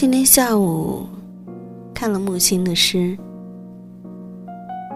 [0.00, 1.06] 今天下午
[1.92, 3.14] 看了木心的诗，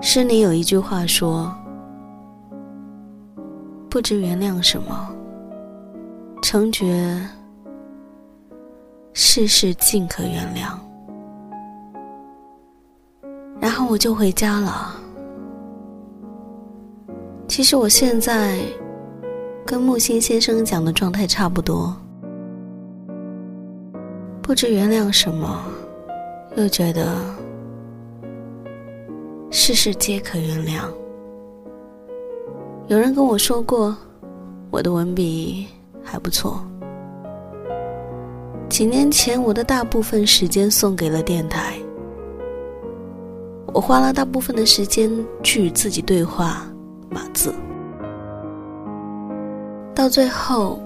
[0.00, 1.54] 诗里有一句话说
[3.91, 5.15] ：“不知原谅什么，
[6.42, 7.20] 曾觉
[9.12, 10.75] 世事尽可原谅。”
[13.60, 14.97] 然后我就回家了。
[17.47, 18.59] 其实我现在
[19.66, 21.94] 跟木心先生讲的状态差不多。
[24.47, 25.65] 不知原谅什么，
[26.55, 27.16] 又觉得
[29.50, 30.82] 事事皆可原谅。
[32.88, 33.97] 有人跟我说过，
[34.71, 35.66] 我的文笔
[36.03, 36.62] 还不错。
[38.69, 41.78] 几年前，我的大部分时间送给了电台，
[43.72, 45.10] 我花了大部分的时间
[45.43, 46.71] 去与自己对话，
[47.09, 47.54] 码字，
[49.94, 50.78] 到最后。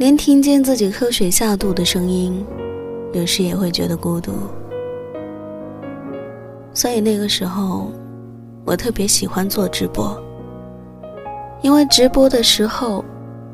[0.00, 2.42] 连听见自己喝水下肚的声音，
[3.12, 4.32] 有时也会觉得孤独。
[6.72, 7.92] 所以那个时候，
[8.64, 10.18] 我特别喜欢做直播，
[11.60, 13.04] 因为直播的时候，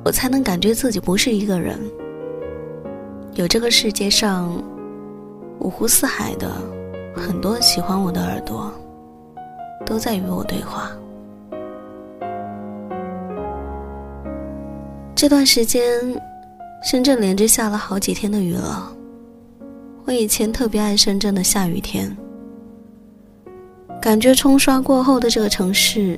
[0.05, 1.81] 我才能感觉自己不是一个人，
[3.35, 4.49] 有这个世界上
[5.59, 6.49] 五湖四海的
[7.13, 8.73] 很多喜欢我的耳朵，
[9.85, 10.93] 都在与我对话。
[15.17, 15.83] 这段时间。
[16.87, 18.93] 深圳连着下了好几天的雨了。
[20.05, 22.17] 我以前特别爱深圳的下雨天，
[24.01, 26.17] 感觉冲刷过后的这个城市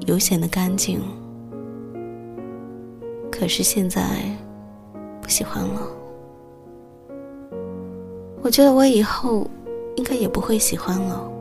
[0.00, 1.00] 有显得干净。
[3.32, 4.02] 可是现在
[5.22, 5.80] 不喜欢了。
[8.42, 9.48] 我觉得我以后
[9.96, 11.32] 应该也不会喜欢了。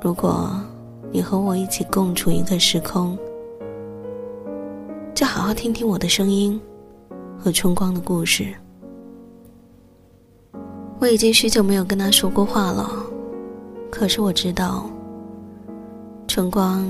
[0.00, 0.50] 如果
[1.12, 3.18] 你和我一起共处一个时空。
[5.40, 6.60] 好好听听我的声音
[7.38, 8.54] 和春光的故事。
[10.98, 12.90] 我已经许久没有跟他说过话了，
[13.90, 14.84] 可是我知道，
[16.28, 16.86] 春光，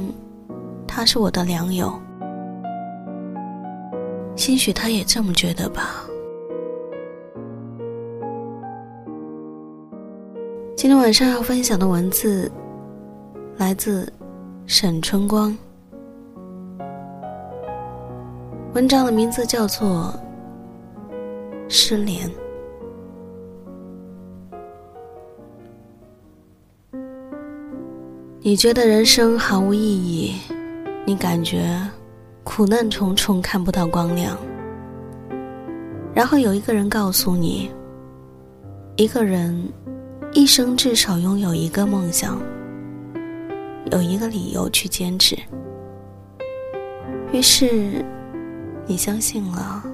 [0.85, 1.93] 他是我的良友，
[4.35, 6.05] 兴许他也这么觉得吧。
[10.77, 12.51] 今天晚上要分享的文字，
[13.59, 14.13] 来自
[14.67, 15.57] 沈春光。
[18.73, 20.15] 文章的名字叫做
[21.69, 22.31] 失联。
[28.41, 30.35] 你觉得人生毫无意义
[31.05, 31.79] 你感觉
[32.43, 34.39] 苦难重重看不到光亮。
[36.15, 37.69] 然后有一个人告诉你
[38.95, 39.69] 一个人
[40.33, 42.41] 一生至少拥有一个梦想
[43.91, 45.37] 有一个理由去坚持。
[47.33, 48.05] 于是
[48.91, 49.85] 你相信了，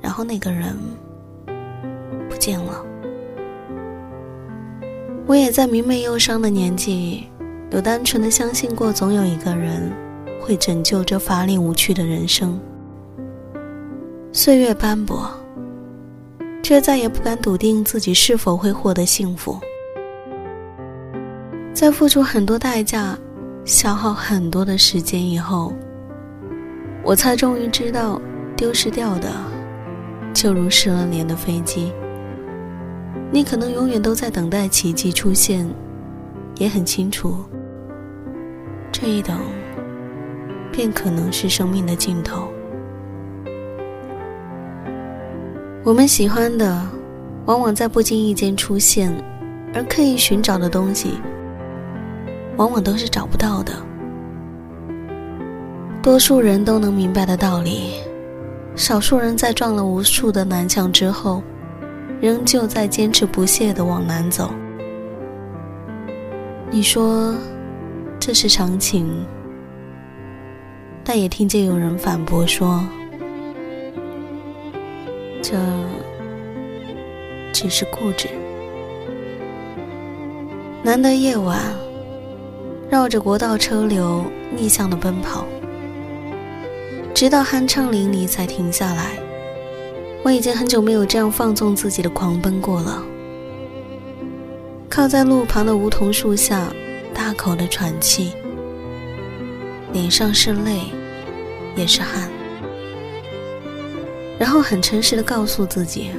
[0.00, 0.76] 然后那个人
[2.28, 2.84] 不见了。
[5.28, 7.28] 我也在明媚忧伤的年纪。
[7.70, 9.92] 有单纯的相信过，总有一个人
[10.40, 12.58] 会拯救这乏力无趣的人生。
[14.32, 15.30] 岁月斑驳，
[16.64, 19.56] 却再也不敢笃定自己是否会获得幸福。
[21.72, 23.16] 在付出很多代价、
[23.64, 25.72] 消耗很多的时间以后，
[27.10, 28.22] 我才终于知道，
[28.56, 29.28] 丢失掉的，
[30.32, 31.92] 就如失了联的飞机。
[33.32, 35.68] 你可能永远都在等待奇迹出现，
[36.54, 37.34] 也很清楚。
[38.92, 39.40] 这一等，
[40.70, 42.46] 便可能是生命的尽头。
[45.82, 46.80] 我们喜欢的，
[47.44, 49.12] 往往在不经意间出现，
[49.74, 51.14] 而刻意寻找的东西，
[52.56, 53.72] 往往都是找不到的。
[56.02, 57.92] 多数人都能明白的道理，
[58.74, 61.42] 少数人在撞了无数的南墙之后，
[62.20, 64.50] 仍旧在坚持不懈的往南走。
[66.70, 67.34] 你说？
[68.18, 69.26] 这是常情，
[71.02, 72.84] 但也听见有人反驳说
[75.40, 75.56] ：“这
[77.50, 78.28] 只是固执。”
[80.84, 81.58] 难得夜晚，
[82.90, 84.22] 绕着国道车流
[84.54, 85.46] 逆向的奔跑，
[87.20, 89.10] 直到酣畅淋漓才停下来。
[90.22, 93.04] 我已经很久没有这样放纵自己的狂奔过了。
[94.88, 96.72] 靠在路旁的梧桐树下。
[97.12, 98.32] 大口的喘气，
[99.92, 100.80] 脸上是泪，
[101.76, 102.30] 也是汗，
[104.38, 106.12] 然后很诚实的告诉自己，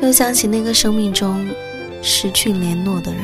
[0.00, 1.48] 又想起那个生命中
[2.02, 3.22] 失去联络的人。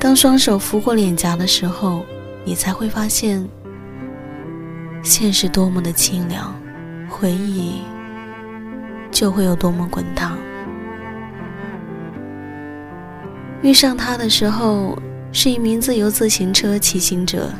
[0.00, 2.04] 当双手拂过脸颊的时候，
[2.44, 3.46] 你才会发现，
[5.02, 6.54] 现实多么的清凉，
[7.08, 7.82] 回忆
[9.10, 10.38] 就会有多么滚烫。
[13.62, 14.96] 遇上他的时候，
[15.32, 17.50] 是一名自由自行车骑行者，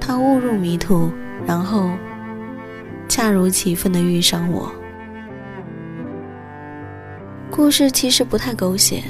[0.00, 1.10] 他误入迷途，
[1.46, 1.90] 然后
[3.08, 4.70] 恰如其分的遇上我。
[7.50, 9.02] 故事其实不太狗血，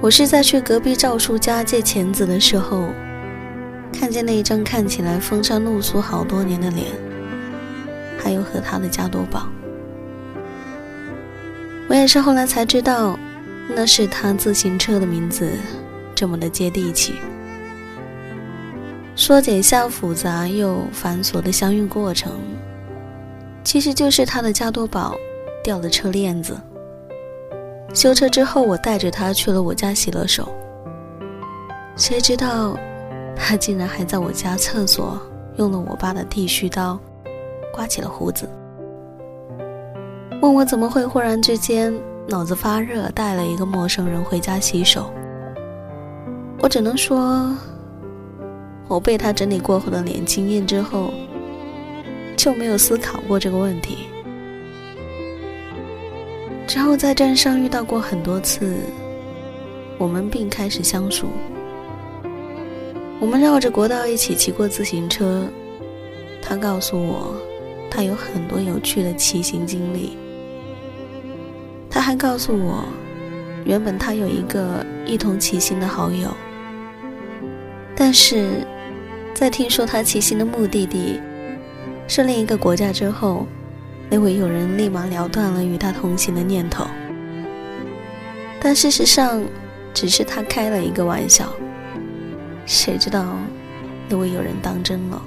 [0.00, 2.88] 我是在去隔壁赵叔家借钳子的时候，
[3.92, 6.86] 看见那一张看起来风餐露宿好多年的脸，
[8.16, 9.48] 还有和他的加多宝。
[11.88, 13.18] 我也是后来才知道。
[13.70, 15.50] 那是他自行车的名字，
[16.14, 17.12] 这么的接地气。
[19.14, 22.32] 说解下复杂又繁琐的相遇过程，
[23.62, 25.14] 其实就是他的加多宝
[25.62, 26.58] 掉了车链子。
[27.94, 30.48] 修车之后，我带着他去了我家洗了手，
[31.96, 32.78] 谁知道
[33.34, 35.20] 他竟然还在我家厕所
[35.56, 36.98] 用了我爸的剃须刀
[37.72, 38.48] 刮起了胡子，
[40.40, 41.94] 问我怎么会忽然之间。
[42.30, 45.10] 脑子发热，带了一个陌生人回家洗手。
[46.60, 47.56] 我只能说，
[48.86, 51.10] 我被他整理过后的脸惊艳之后，
[52.36, 54.08] 就没有思考过这个问题。
[56.68, 58.76] 之后在站上遇到过很多次，
[59.96, 61.26] 我们并开始相熟。
[63.18, 65.48] 我们绕着国道一起骑过自行车，
[66.42, 67.34] 他告诉我，
[67.90, 70.18] 他有很多有趣的骑行经历。
[71.88, 72.84] 他还告诉我，
[73.64, 76.28] 原本他有一个一同骑行的好友，
[77.96, 78.62] 但是
[79.32, 81.18] 在听说他骑行的目的地
[82.06, 83.46] 是另一个国家之后，
[84.10, 86.86] 那位友人立马了断了与他同行的念头。
[88.60, 89.42] 但事实上，
[89.94, 91.52] 只是他开了一个玩笑，
[92.66, 93.36] 谁知道
[94.08, 95.22] 那位友人当真了。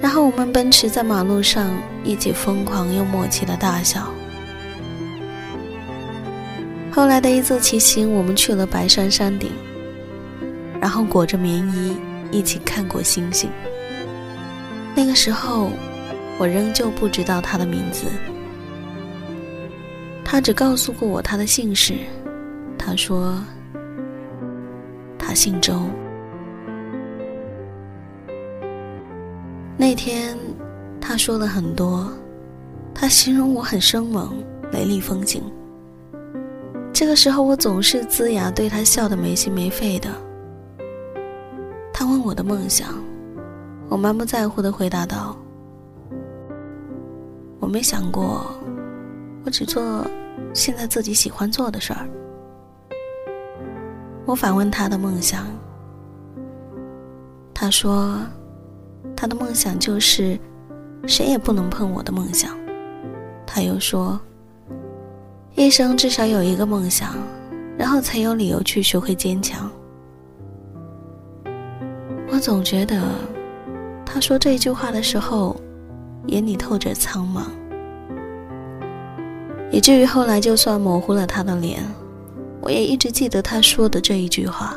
[0.00, 1.70] 然后我们奔驰在马路上，
[2.04, 4.06] 一起疯狂又默契的大笑。
[6.90, 9.52] 后来的一次骑行，我们去了白山山顶，
[10.80, 11.96] 然后裹着棉衣
[12.30, 13.50] 一起看过星星。
[14.94, 15.70] 那个时候，
[16.40, 18.06] 我仍旧不知道他的名字，
[20.24, 21.92] 他只告诉过我他的姓氏。
[22.78, 23.34] 他说，
[25.18, 25.82] 他姓周。
[29.76, 30.34] 那天，
[30.98, 32.10] 他说了很多，
[32.94, 34.42] 他形容我很生猛，
[34.72, 35.42] 雷厉风行。
[36.90, 40.08] 这个时候，我总是龇牙对他笑得没心没肺的。
[41.92, 42.94] 他问我的梦想，
[43.90, 45.36] 我满不在乎的回答道
[47.70, 48.44] ：“没想过，
[49.44, 50.06] 我只做
[50.52, 52.08] 现在自己喜欢做的事儿。”
[54.26, 55.46] 我反问他的梦想，
[57.54, 58.18] 他说
[59.16, 60.38] ：“他的梦想就是
[61.06, 62.56] 谁也不能碰我的梦想。”
[63.46, 64.20] 他又说。
[65.56, 67.16] 一生至少有一个梦想，
[67.76, 69.68] 然后才有理由去学会坚强。
[72.32, 73.02] 我总觉得，
[74.06, 75.60] 他说这句话的时候，
[76.28, 77.42] 眼里透着苍茫，
[79.70, 81.82] 以至于后来就算模糊了他的脸，
[82.60, 84.76] 我也一直记得他说的这一句话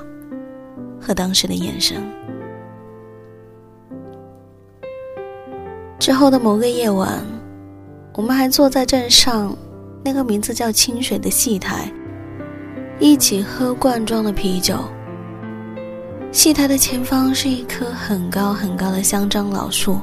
[0.99, 2.01] 和当时的眼神。
[5.99, 7.23] 之后的某个夜晚，
[8.13, 9.55] 我们还坐在镇上。
[10.05, 11.89] 那个名字叫清水的戏台，
[12.99, 14.75] 一起喝罐装的啤酒。
[16.29, 19.97] 戏台的前方是一棵很高很高的香樟老树。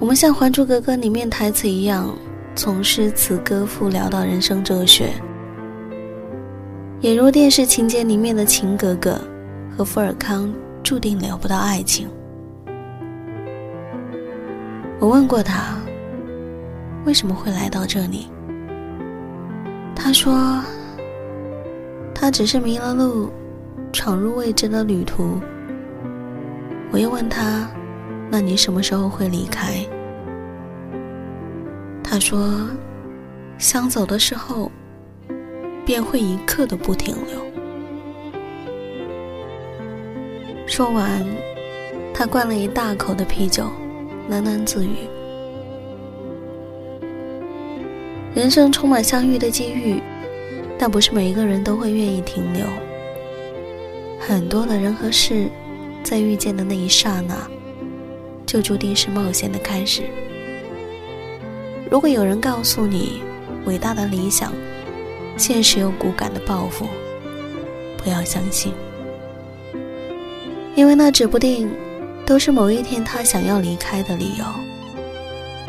[0.00, 2.12] 我们像《还珠格格》里面台词一样，
[2.54, 5.12] 从诗词歌赋聊到人生哲学，
[7.00, 9.18] 也如电视情节里面的秦格格
[9.76, 12.08] 和富尔康注定聊不到爱情。
[15.00, 15.76] 我问过他。
[17.04, 18.28] 为什么会来到这里？
[19.92, 20.62] 他说
[22.14, 23.28] ：“他只是迷了路，
[23.92, 25.40] 闯入未知的旅途。”
[26.92, 27.68] 我又问他
[28.30, 29.84] ：“那你什么时候会离开？”
[32.12, 32.68] 他说
[33.56, 34.70] ：“想走的时候，
[35.86, 37.40] 便会一刻都不停留。”
[40.68, 41.24] 说完，
[42.12, 43.64] 他灌了一大口的啤酒，
[44.30, 45.08] 喃喃自语。
[48.34, 49.98] 人生充满相遇的机遇，
[50.78, 52.66] 但不是每一个人都会愿意停留。
[54.20, 55.48] 很多的人和事，
[56.02, 57.34] 在遇见的那一刹那，
[58.44, 60.02] 就注定是冒险的开始。
[61.92, 63.20] 如果有人告诉你，
[63.66, 64.50] 伟大的理想，
[65.36, 66.88] 现实又骨感的抱负，
[67.98, 68.72] 不要相信，
[70.74, 71.68] 因为那指不定
[72.24, 74.44] 都是某一天他想要离开的理由。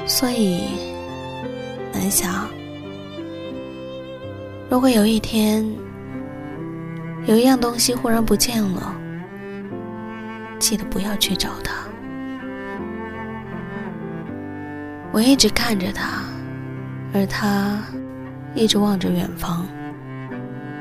[0.05, 0.63] 所以。
[1.91, 2.47] 难想，
[4.69, 5.63] 如果有一天
[7.27, 8.95] 有一样东西忽然不见了，
[10.57, 11.82] 记得不要去找它。
[15.13, 16.23] 我一直看着他，
[17.13, 17.79] 而他
[18.55, 19.63] 一直望着远方，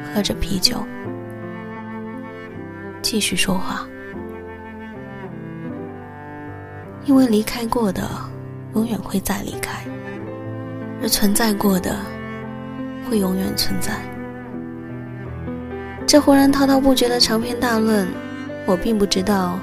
[0.02, 0.82] 喝着啤酒，
[3.02, 3.86] 继续说话。
[7.04, 8.08] 因为离开过的，
[8.74, 9.84] 永远会再离开。
[11.02, 11.94] 而存在过的，
[13.10, 13.92] 会永远存在。
[16.06, 18.08] 这忽然滔滔不绝的长篇大论，
[18.64, 19.58] 我并不知道，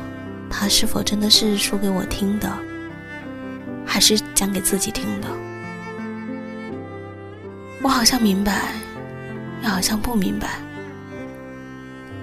[0.47, 2.47] 他是否真的是说给我听的，
[3.89, 5.27] 还是讲给自己听的。
[7.81, 8.73] 我好像明白，
[9.63, 10.59] 又好像不明白。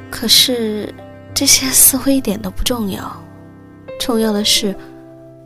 [0.09, 0.95] 可是
[1.35, 3.11] 这些似乎一点都不重要，
[3.99, 4.73] 重要的是，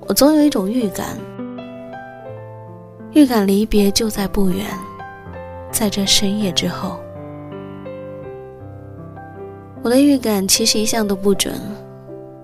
[0.00, 1.16] 我总有一种预感。
[3.12, 4.66] 预感离别就在不远，
[5.72, 7.00] 在这深夜之后。
[9.82, 11.58] 我的预感其实一向都不准，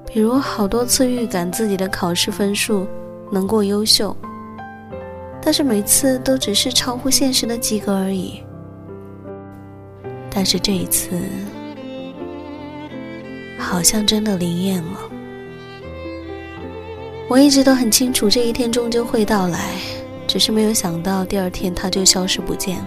[0.07, 2.89] 比如好多次预感自己的考试分数
[3.31, 4.17] 能过优秀，
[5.43, 8.41] 但是每次都只是超乎现实的及格而已。
[10.31, 11.19] 但是这一次，
[13.59, 15.01] 好像真的灵验了。
[17.29, 19.75] 我一直都很清楚，这一天终究会到来。
[20.29, 22.85] 只是没有想到，第二天他就消失不见，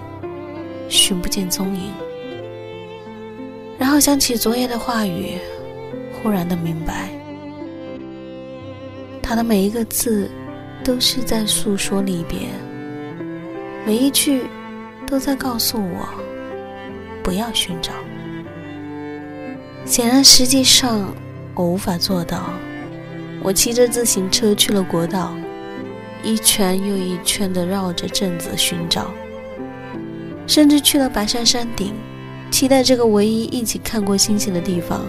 [0.88, 1.92] 寻不见踪影。
[3.78, 5.38] 然后想起昨夜的话语，
[6.14, 7.10] 忽然的明白，
[9.30, 10.28] 他的每一个字
[10.84, 12.48] 都是在诉说离别，
[13.86, 14.42] 每一句
[15.06, 16.10] 都在告诉我
[17.22, 17.92] 不要寻找。
[19.86, 21.14] 显然，实际上
[21.54, 22.50] 我无法做到。
[23.44, 25.32] 我骑着自行车去了国道。
[26.24, 29.12] 一圈又一圈地绕着镇子寻找，
[30.48, 31.94] 甚至去了白山山顶，
[32.50, 35.06] 期待这个唯一一起看过星星的地方，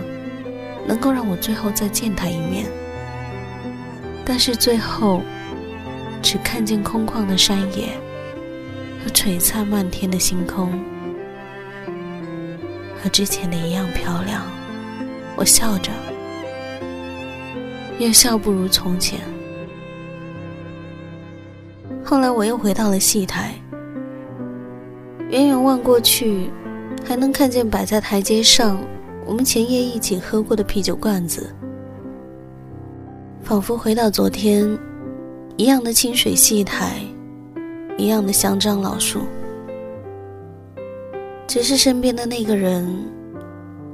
[0.87, 2.67] 能够让我最后再见他一面。
[4.33, 5.23] 但是最后，
[6.23, 7.89] 只看见空旷的山野
[9.03, 10.71] 和璀璨漫天的星空，
[13.03, 14.45] 和之前的一样漂亮。
[15.35, 15.91] 我笑着，
[17.99, 19.19] 又笑不如从前。
[22.05, 23.53] 后来我又回到了戏台，
[25.31, 26.49] 远远望过去，
[27.05, 28.81] 还能看见摆在台阶上
[29.27, 31.53] 我们前夜一起喝过的啤酒罐子，
[33.51, 34.79] 仿佛回到昨天，
[35.57, 37.01] 一样的清水戏台，
[37.99, 39.23] 一样的香樟老树，
[41.49, 42.87] 只是身边的那个人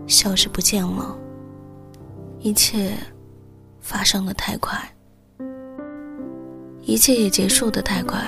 [0.07, 1.17] 消失不见了，
[2.41, 2.93] 一切
[3.81, 4.79] 发生的太快，
[6.83, 8.21] 一切也结束的太快。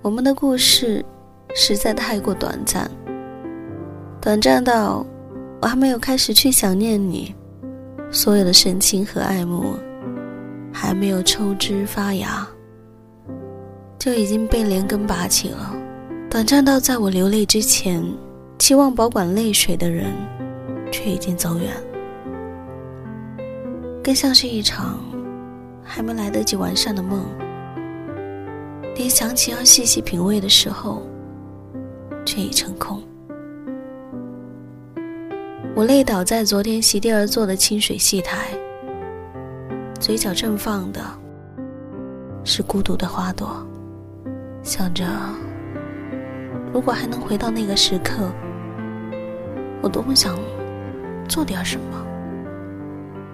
[0.00, 1.04] 我们的故事
[1.56, 2.88] 实在太过短暂，
[4.20, 5.04] 短暂到
[5.60, 7.34] 我还没有开始去想念你，
[8.10, 9.74] 所有的深情和爱慕
[10.72, 12.46] 还没有抽枝发芽，
[13.98, 15.74] 就已经被连根拔起了。
[16.30, 18.02] 短暂到在我流泪之前，
[18.58, 20.12] 期望保管泪水的人，
[20.90, 21.72] 却已经走远，
[24.02, 24.98] 更像是一场
[25.82, 27.24] 还没来得及完善的梦。
[28.94, 31.02] 连想起要细细品味的时候，
[32.24, 33.02] 却已成空。
[35.76, 38.48] 我累倒在昨天席地而坐的清水戏台，
[40.00, 41.02] 嘴角正放的
[42.44, 43.54] 是孤独的花朵，
[44.62, 45.04] 想着
[46.72, 48.32] 如果还能回到那个时刻，
[49.82, 50.38] 我多么想
[51.28, 52.06] 做点什么，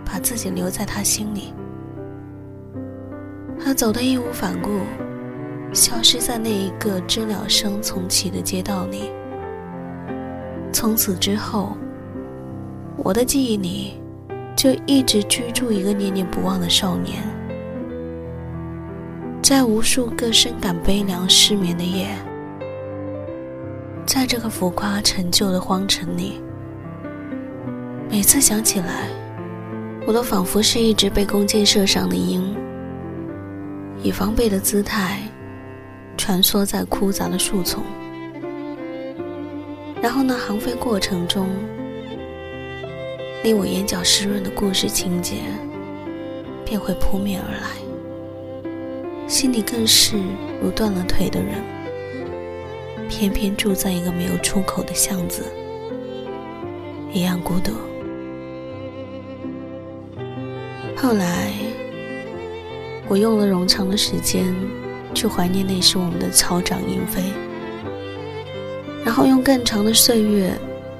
[0.04, 1.54] 把自己留在他心里。
[3.64, 4.80] 他走得义无反顾。
[5.72, 9.10] 消失在那一个知了声从起的街道里。
[10.70, 11.74] 从此之后，
[12.96, 13.94] 我的记忆里
[14.56, 17.22] 就一直居住一个念念不忘的少年。
[19.42, 22.08] 在无数个深感悲凉、失眠的夜，
[24.06, 26.40] 在这个浮夸陈旧的荒城里，
[28.08, 29.08] 每次想起来，
[30.06, 32.54] 我都仿佛是一只被弓箭射伤的鹰，
[34.02, 35.18] 以防备的姿态。
[36.14, 37.82] 穿梭在枯杂的树丛，
[40.00, 41.48] 然后呢，航飞过程中，
[43.42, 45.36] 令我眼角湿润的故事情节
[46.64, 47.70] 便会扑面而来，
[49.28, 50.16] 心里更是
[50.62, 51.62] 如断了腿的人，
[53.08, 55.42] 偏偏住在一个没有出口的巷子，
[57.12, 57.72] 一样孤独。
[60.96, 61.52] 后来，
[63.08, 64.54] 我用了冗长的时间。
[65.14, 67.22] 去怀念那时我们的草长莺飞，
[69.04, 70.50] 然后用更长的岁月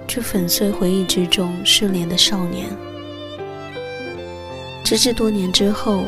[0.07, 2.69] 去粉碎回忆之中失联的少年。
[4.85, 6.05] 直至多年之后，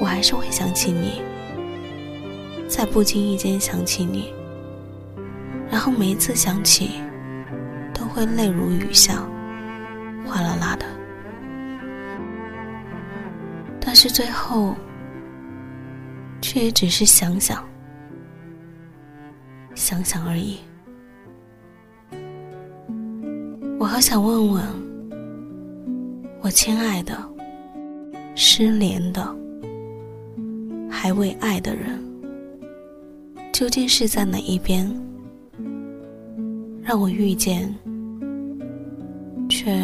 [0.00, 1.20] 我还是会想起你，
[2.68, 4.32] 在不经意间想起你，
[5.70, 7.00] 然后每一次想起，
[7.92, 9.22] 都会泪如雨下，
[10.26, 10.86] 哗啦啦的。
[13.80, 14.74] 但是最后。
[16.42, 17.62] 却也只是想想，
[19.74, 20.58] 想想而已。
[23.90, 24.64] 好想问问，
[26.42, 27.18] 我亲爱的、
[28.36, 29.36] 失联的、
[30.88, 32.00] 还未爱的人，
[33.52, 34.88] 究竟是在哪一边，
[36.84, 37.68] 让我遇见，
[39.48, 39.76] 却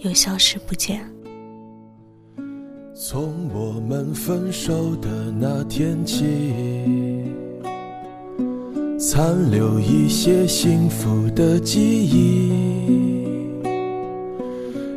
[0.00, 1.00] 又消失不见。
[2.96, 6.24] 从我们分手的那天起，
[9.12, 12.52] 残留一些幸福的记忆。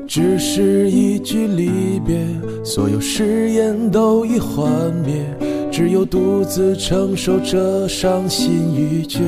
[0.07, 2.23] 只是一句离别，
[2.63, 4.71] 所有誓言都已幻
[5.03, 5.25] 灭，
[5.71, 9.19] 只有独自承受着伤心欲绝。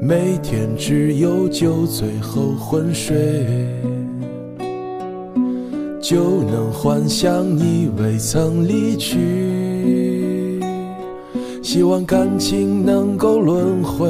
[0.00, 3.14] 每天只有酒醉后昏睡。
[6.00, 9.18] 就能幻想你未曾离去，
[11.70, 14.08] 希望感情能够轮回，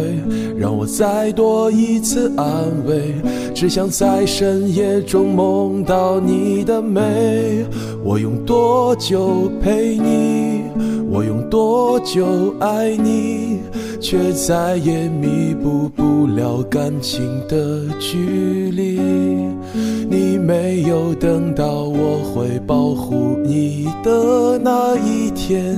[0.56, 2.46] 让我再多一次安
[2.86, 3.12] 慰。
[3.52, 7.66] 只想在深夜中梦到你的美。
[8.04, 10.62] 我用多久陪你？
[11.10, 13.58] 我用多久爱你？
[13.98, 19.00] 却再也弥补不了感情的距离。
[20.08, 25.76] 你没有等到我会保护你的那一天，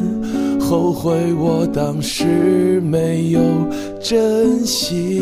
[0.71, 3.41] 后悔我当时没有
[4.01, 5.21] 珍惜。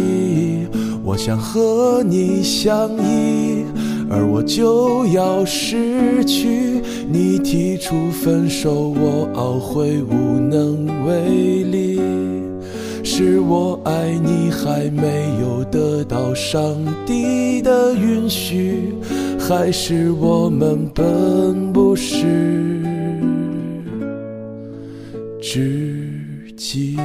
[1.03, 3.65] 我想和你相依，
[4.11, 6.83] 而我就要失去。
[7.11, 11.99] 你提出分手，我懊悔无能为力。
[13.03, 18.93] 是我爱你还没有得到上帝的允许，
[19.39, 22.27] 还是我们本不是
[25.41, 26.11] 知
[26.57, 26.97] 己。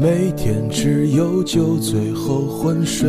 [0.00, 3.08] 每天只有酒醉后昏睡，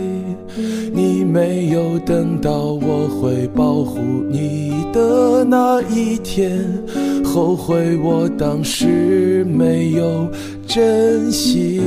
[0.91, 6.67] 你没有等到我会保护你的那一天，
[7.23, 10.27] 后悔我当时没有
[10.67, 11.81] 珍惜。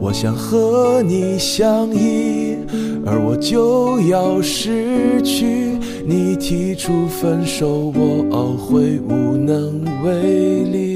[0.00, 2.56] 我想和你相依，
[3.04, 5.76] 而我就要失去。
[6.08, 10.95] 你提出分手，我懊悔无能为力。